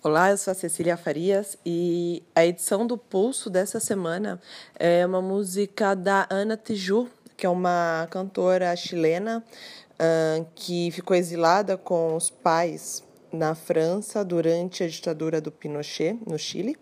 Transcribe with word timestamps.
Olá, 0.00 0.30
eu 0.30 0.36
sou 0.36 0.52
a 0.52 0.54
Cecília 0.54 0.96
Farias 0.96 1.58
e 1.66 2.22
a 2.32 2.46
edição 2.46 2.86
do 2.86 2.96
Pulso 2.96 3.50
dessa 3.50 3.80
semana 3.80 4.40
é 4.78 5.04
uma 5.04 5.20
música 5.20 5.92
da 5.96 6.24
Ana 6.30 6.56
Tiju, 6.56 7.08
que 7.36 7.44
é 7.44 7.48
uma 7.48 8.06
cantora 8.08 8.76
chilena 8.76 9.44
uh, 9.94 10.46
que 10.54 10.92
ficou 10.92 11.16
exilada 11.16 11.76
com 11.76 12.14
os 12.14 12.30
pais 12.30 13.02
na 13.32 13.56
França 13.56 14.24
durante 14.24 14.84
a 14.84 14.88
ditadura 14.88 15.40
do 15.40 15.50
Pinochet, 15.50 16.16
no 16.24 16.38
Chile. 16.38 16.76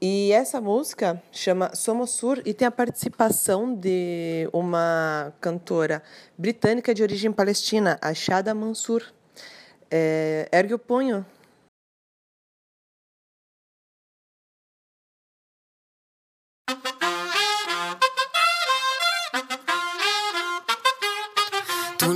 E 0.00 0.32
essa 0.32 0.60
música 0.60 1.22
chama 1.30 1.72
Somos 1.72 2.10
Sur 2.10 2.42
e 2.44 2.52
tem 2.52 2.66
a 2.66 2.72
participação 2.72 3.72
de 3.72 4.50
uma 4.52 5.32
cantora 5.40 6.02
britânica 6.36 6.92
de 6.92 7.00
origem 7.00 7.30
palestina, 7.30 7.96
a 8.02 8.12
Shada 8.12 8.52
Mansur. 8.56 9.04
É, 9.88 10.48
ergue 10.52 10.74
o 10.74 10.78
punho 10.80 11.24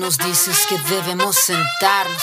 nos 0.02 0.18
dices 0.18 0.66
que 0.68 0.76
debemos 0.92 1.36
sentarnos, 1.36 2.22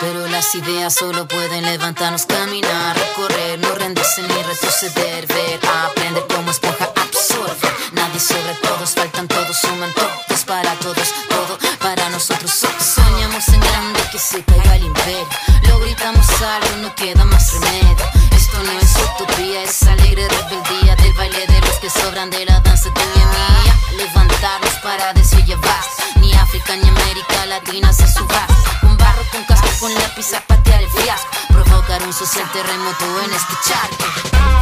pero 0.00 0.26
las 0.28 0.54
ideas 0.54 0.94
solo 0.94 1.28
pueden 1.28 1.62
levantarnos, 1.62 2.24
caminar, 2.24 2.96
recorrer, 2.96 3.58
no 3.58 3.74
rendirse 3.74 4.22
ni 4.22 4.42
retroceder, 4.42 5.26
ver, 5.26 5.60
aprender 5.84 6.24
como 6.34 6.50
esponja 6.50 6.90
absorbe. 6.96 7.68
Nadie 7.92 8.18
sobre 8.18 8.54
todos, 8.62 8.90
faltan 8.94 9.28
todos, 9.28 9.54
suman 9.58 9.92
todos 9.92 10.44
para 10.44 10.72
todos, 10.76 11.08
todo 11.28 11.58
para 11.80 12.08
nosotros. 12.08 12.50
Soñamos 12.50 13.46
en 13.48 13.60
grande 13.60 14.00
que 14.10 14.18
se 14.18 14.42
caiga 14.42 14.76
el 14.76 14.84
imperio, 14.84 15.28
lo 15.68 15.80
gritamos 15.80 16.26
algo, 16.40 16.76
no 16.80 16.94
queda 16.94 17.26
más 17.26 17.52
remedio. 17.52 18.06
Esto 18.34 18.56
no 18.62 18.72
es 18.80 18.96
utopía, 18.96 19.62
es 19.64 19.82
alegre 19.82 20.26
rebeldía 20.28 20.96
del 20.96 21.12
baile 21.12 21.46
de 21.46 21.60
los 21.60 21.76
que 21.76 21.90
sobran 21.90 22.30
de 22.30 22.46
la 22.46 22.58
danza 22.60 22.88
tuya 22.94 23.26
mía. 23.26 23.76
Levantarnos 23.98 24.74
para 24.82 25.12
África 26.62 26.88
América 26.88 27.46
Latina 27.46 27.92
se 27.92 28.06
suba. 28.06 28.46
Un 28.82 28.96
barro 28.96 29.22
con 29.32 29.42
casco 29.44 29.68
con 29.80 29.92
lápiz 29.94 30.32
a 30.32 30.40
patear 30.42 30.82
el 30.82 30.90
fiasco. 30.90 31.28
Provocar 31.48 32.02
un 32.04 32.12
social 32.12 32.50
terremoto 32.52 33.20
en 33.24 33.32
este 33.32 33.54
charco. 33.66 34.61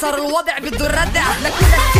كسر 0.00 0.14
الوضع 0.14 0.58
بده 0.58 0.86
الردع 0.86 1.20
إحنا 1.20 1.48
كلك 1.48 1.99